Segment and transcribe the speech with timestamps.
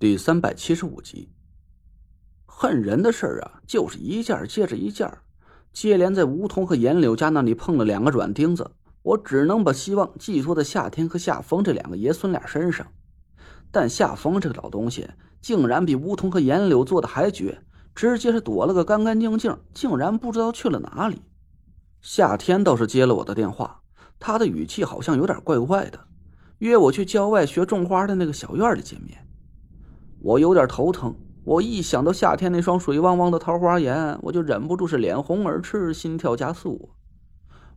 [0.00, 1.28] 第三百七十五集，
[2.46, 5.06] 恨人的事儿啊，就是一件接着一件，
[5.74, 8.70] 接连在梧桐和严柳家那里碰了两个软钉子，
[9.02, 12.86] 我只能把希望寄托在夏天和夏风这两个爷孙俩身上。
[13.70, 15.06] 但夏风这个老东西，
[15.42, 17.60] 竟然比梧桐和严柳做的还绝，
[17.94, 21.20] 直接是躲了个干干净净，竟然不知道去了哪里。
[22.00, 23.82] 夏天倒是接了我的电话，
[24.18, 26.00] 他的语气好像有点怪怪的，
[26.60, 29.26] 约我去郊外学种花的那个小院里见面。
[30.22, 31.14] 我有点头疼，
[31.44, 36.90] 我一想到夏天那双水汪汪的桃花眼，我就忍不住是脸红耳赤，心跳加速。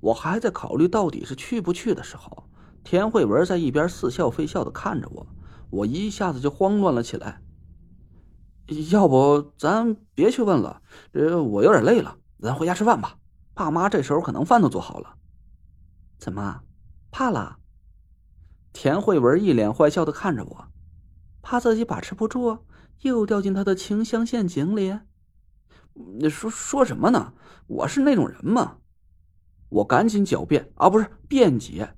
[0.00, 2.44] 我还在考虑到底是去不去的时候，
[2.82, 5.26] 田慧文在一边似笑非笑的看着我，
[5.68, 7.42] 我一下子就慌乱了起来。
[8.90, 10.80] 要不咱别去问了，
[11.12, 13.18] 呃，我有点累了，咱回家吃饭吧。
[13.52, 15.16] 爸妈这时候可能饭都做好了。
[16.18, 16.62] 怎么，
[17.10, 17.58] 怕了？
[18.72, 20.64] 田慧文一脸坏笑的看着我。
[21.42, 22.58] 怕自己把持不住，
[23.00, 24.98] 又掉进他的情香陷阱里。
[26.18, 27.34] 你说说什么呢？
[27.66, 28.78] 我是那种人吗？
[29.68, 31.94] 我赶紧狡辩啊，不是辩解。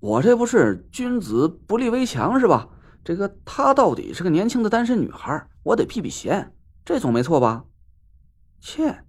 [0.00, 2.68] 我这不是君子不立危墙是吧？
[3.04, 7.64] 这个她到底是个年轻的单身女孩，我得避避嫌，这总没错吧？
[8.60, 9.04] 切，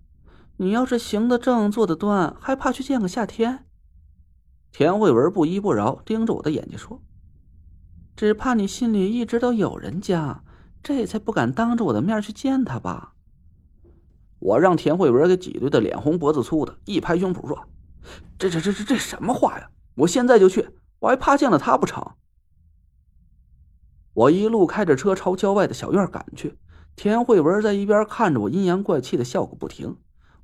[0.58, 3.66] 你要是行得正，坐得端，还怕去见个夏天？
[4.72, 7.02] 田慧文不依不饶，盯着我的眼睛说。
[8.18, 10.44] 只怕你心里一直都有人家，
[10.82, 13.14] 这才不敢当着我的面去见他吧。
[14.40, 17.68] 我让田慧文给挤兑的脸红脖子粗的，一拍胸脯说
[18.40, 19.70] ：“这这这这这什么话呀！
[19.98, 22.04] 我现在就去，我还怕见了他不成？”
[24.14, 26.58] 我一路开着车朝郊外的小院赶去，
[26.96, 29.96] 田慧文在一边看着我阴阳怪气的笑个不停。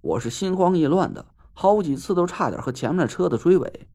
[0.02, 3.88] 我是心慌意乱的，好几次都差点和前面的车子追尾。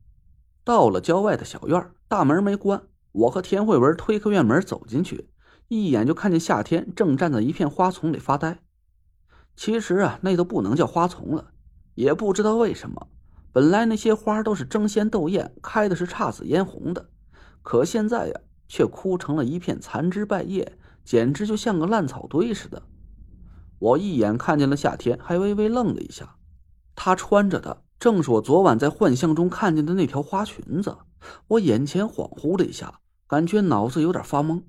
[0.65, 2.83] 到了郊外的小院，大门没关。
[3.13, 5.29] 我和田慧文推开院门走进去，
[5.69, 8.61] 一眼就看见夏天正站在一片花丛里发呆。
[9.57, 11.53] 其实啊，那都不能叫花丛了，
[11.95, 13.09] 也不知道为什么，
[13.53, 17.09] 本来那些花都是争先斗艳，开的是姹紫嫣红的，
[17.63, 22.83] 可现在呀，却枯成了一片残枝败叶，简直就像个烂草堆似的。
[23.81, 26.37] 我一眼看见了夏天，还微微愣了一下，
[26.95, 30.97] 她穿着的正是我昨晚在幻象中看见的那条花裙子。
[31.49, 34.65] 我眼前恍惚了一下，感觉脑子有点发懵。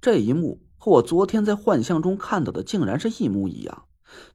[0.00, 3.86] 这一幕和我昨天在幻象中看到的竟然是一模一样，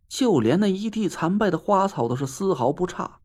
[0.07, 3.19] 就连那一地残败的花草都是丝毫不差。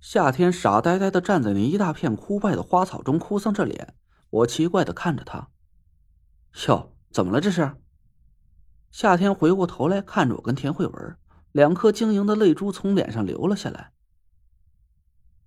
[0.00, 3.94] 夏天傻呆呆的站在那一大片枯败的花草中，哭丧着脸。
[4.30, 5.48] 我奇怪的看着他，
[6.66, 7.76] 哟，怎么了这是？
[8.90, 11.16] 夏天回过头来看着我跟田慧文，
[11.52, 13.92] 两颗晶莹的泪珠从脸上流了下来。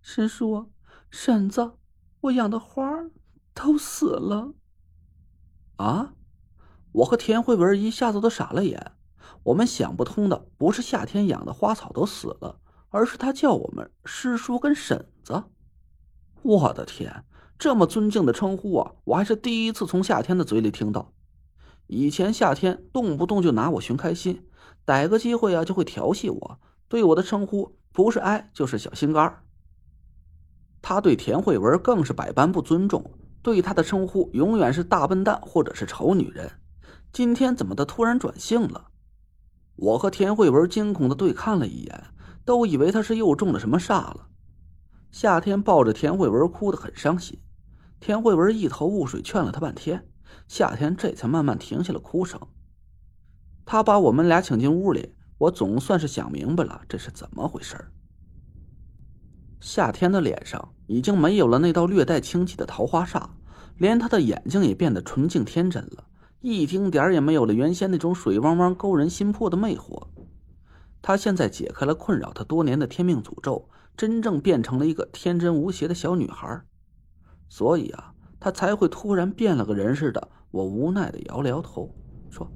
[0.01, 0.71] 师叔。
[1.09, 1.71] 婶子，
[2.21, 3.05] 我养的花
[3.53, 4.53] 都死了。
[5.77, 6.13] 啊！
[6.91, 8.93] 我和田慧文一下子都傻了眼。
[9.43, 12.59] 我们想不通的不是夏天养的花草都死了，
[12.89, 15.43] 而是他叫我们师叔跟婶子。
[16.41, 17.23] 我的天，
[17.57, 21.13] 这么尊敬的称呼啊，我还是第一次从夏天的嘴里听到。
[21.87, 24.47] 以前夏天动不动就拿我寻开心，
[24.83, 29.43] 逮个机会啊就会调戏我，对我的称呼不是爱就是小心肝
[30.89, 33.11] 他对田慧文更是百般不尊重，
[33.43, 36.49] 对他的称呼永远是大笨蛋或者是丑女人。
[37.13, 38.87] 今天怎么的突然转性了？
[39.75, 42.05] 我和田慧文惊恐的对看了一眼，
[42.43, 44.29] 都以为他是又中了什么煞了。
[45.11, 47.39] 夏天抱着田慧文哭得很伤心，
[47.99, 50.09] 田慧文一头雾水劝了他半天，
[50.47, 52.41] 夏天这才慢慢停下了哭声。
[53.63, 57.77] 他把我们俩请进屋里，我总算是想明白了这是怎么回事。
[59.61, 63.29] 夏天的脸上已经没有了那道略带清气的桃花煞，
[63.77, 66.05] 连他的眼睛也变得纯净天真了，
[66.41, 70.07] 一丁点儿也没有了原先那种水汪汪勾人心魄的魅惑。
[70.99, 76.59] 他现在解开了困扰他多年的天命诅咒，真正变成了一个天真无邪的小女孩，
[77.49, 80.29] 所以啊，他才会突然变了个人似的。
[80.49, 81.93] 我无奈的摇了摇头，
[82.31, 82.51] 说：“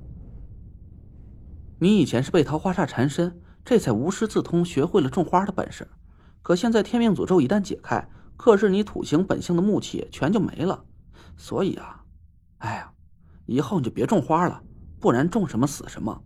[1.77, 5.87] 你以前是被桃花煞缠身，这才无师自通，学会了种花的本事。”
[6.41, 10.85] 可现在天命诅咒一旦解开，克制你土行本性的木气全就没了。
[11.37, 12.03] 所以啊，
[12.57, 12.93] 哎呀，
[13.45, 14.63] 以后你就别种花了，
[14.99, 16.23] 不然种什么死什么。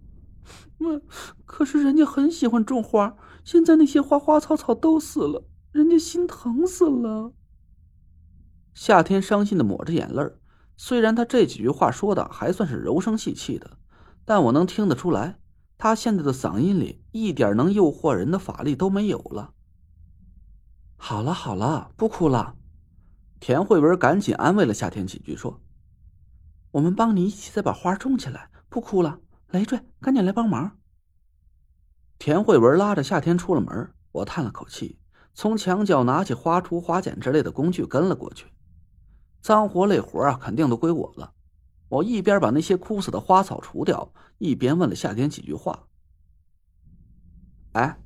[0.80, 1.02] 嗯，
[1.46, 7.34] 可是人家很喜欢种花，现在那些花花草草都死了，人家心疼死了。
[8.74, 10.24] 夏天伤心的抹着眼泪
[10.76, 13.78] 虽然他这几句话说的还算是柔声细气的，
[14.24, 15.40] 但我能听得出来，
[15.78, 19.54] 他现在的嗓音里一点能诱惑人的法力都没有了。
[20.98, 22.56] 好了好了，不哭了。
[23.40, 25.62] 田慧文赶紧安慰了夏天几句，说
[26.72, 28.50] ：“我们帮你一起再把花种起来。
[28.68, 29.20] 不哭了，
[29.52, 30.78] 累赘，赶紧来帮忙。
[32.20, 35.00] 田慧文拉着夏天出了门，我叹了口气，
[35.34, 38.48] 从墙角拿起花锄、花剪之类的工具跟了过去。
[39.40, 41.34] 脏活累活啊，肯定都归我了。
[41.88, 45.88] 我一边把那些枯死的花草除掉，一边问了夏天几句话。
[47.72, 48.02] 哎，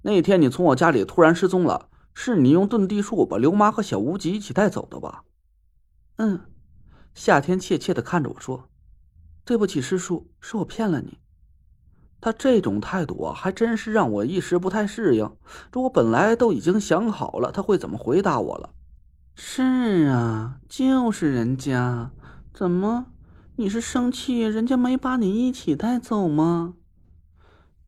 [0.00, 5.22] 那天你从我家里突然失踪了，是你用遁地术把刘妈和小无极一起带走的吧？
[6.16, 6.40] 嗯。
[7.14, 8.70] 夏天怯怯的看着我说
[9.44, 11.18] ：“对不起，师叔，是我骗了你。”
[12.20, 15.30] 他这种态度啊，还真是让我一时不太适应。
[15.70, 18.70] 这我本来都已经想好了他会怎么回答我了。
[19.34, 22.12] 是啊，就是人家，
[22.54, 23.06] 怎么？
[23.56, 26.74] 你是生气人家没把你一起带走吗？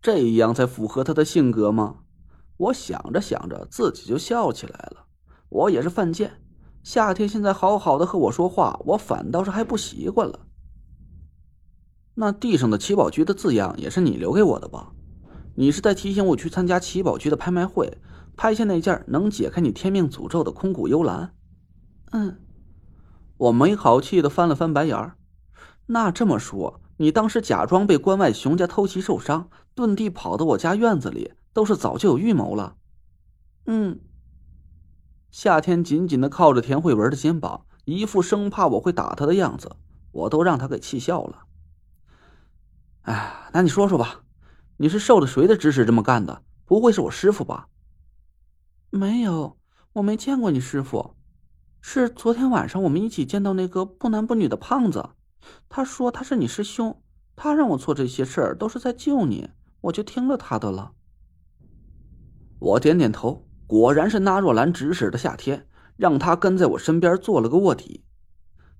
[0.03, 2.01] 这样才符合他的性格吗？
[2.59, 5.07] 我想着想着，自己就笑起来了。
[5.49, 6.43] 我也是犯贱。
[6.83, 10.41] 夏天现在好好的和我说话，我反倒是还不习惯了。
[12.15, 14.93] 那地上的七宝居的字样也是你留给我的吧？
[15.55, 17.99] 你是在提醒我去参加七宝居的拍卖会，
[18.37, 21.35] 拍下那件能解开你天命诅咒的空谷幽兰？
[22.13, 22.41] 嗯，
[23.37, 25.17] 我没好气的翻了翻白眼儿。
[25.87, 32.77] 那这么说，你当时假装被关外熊家偷袭受伤，遁地跑到我家院子里，都是早就有预谋了？
[33.67, 34.01] 嗯。
[35.31, 39.77] 夏天紧紧的靠着田慧文的肩膀，一副生怕我会打他的样子，
[40.13, 41.45] 我都让他给气笑了。
[43.03, 44.23] 哎，那你说说吧，
[44.79, 46.43] 你是受了谁的指使这么干的？
[46.65, 47.69] 不会是我师傅吧？
[48.91, 49.59] 没有，
[49.93, 51.15] 我没见过你师傅，
[51.81, 55.11] 是昨天晚上我们一起见到那个不男不女的胖子。
[55.69, 57.03] 他说他是你师兄，
[57.37, 59.51] 他让我做这些事儿都是在救你，
[59.83, 60.93] 我就听了他的了。
[62.59, 65.67] 我点点头，果然是纳若兰指使的夏天，
[65.97, 68.05] 让他跟在我身边做了个卧底。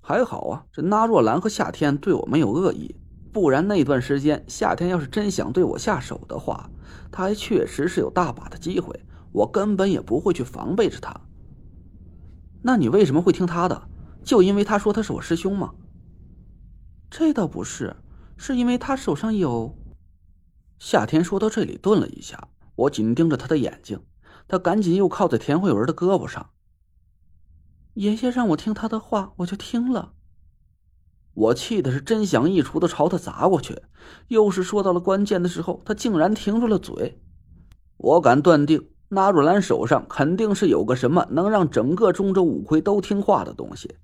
[0.01, 2.95] 还好啊，这纳若兰和夏天对我没有恶意，
[3.31, 6.69] 不然那段时间夏天要是真想对我下手的话，
[7.11, 8.99] 他还确实是有大把的机会，
[9.31, 11.21] 我根本也不会去防备着他。
[12.61, 13.89] 那你为什么会听他的？
[14.23, 15.73] 就因为他说他是我师兄吗？
[17.09, 17.95] 这倒不是，
[18.35, 19.77] 是因为他手上有。
[20.77, 22.47] 夏天说到这里顿了一下，
[22.79, 23.99] 我紧盯着他的眼睛，
[24.47, 26.51] 他赶紧又靠在田慧文的胳膊上。
[27.95, 30.13] 爷爷让我听他的话，我就听了。
[31.33, 33.81] 我气的是真想一锄头朝他砸过去，
[34.29, 37.21] 又是说到了关键的时候，他竟然停住了嘴。
[37.97, 43.95] 我敢断定，纳若兰手上肯定是有个什么能让整个中州五魁都听话的东西，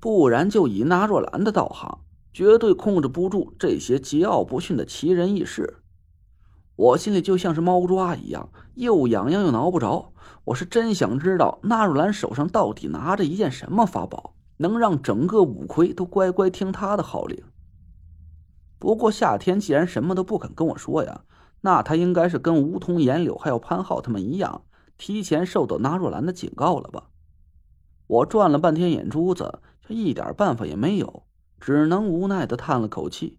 [0.00, 2.00] 不然就以纳若兰的道行。
[2.32, 5.83] 绝对控制不住这些桀骜不驯的奇人异士，
[6.76, 10.12] 我心里就像是猫抓一样，又痒痒又挠不着。
[10.44, 17.42] 我是真想知道纳若兰手上到底拿着一件什么法宝，能让整个五魁都乖乖听她的号令。
[18.78, 21.22] 不过夏天既然什么都不肯跟我说呀，
[21.60, 24.62] 那他应该是跟梧桐、颜柳还有潘浩他们一样，
[24.98, 27.04] 提前受到纳若兰的警告了吧？
[28.06, 31.22] 我转了半天眼珠子，却一点办法也没有。
[31.58, 33.38] 只能无奈的叹了口气。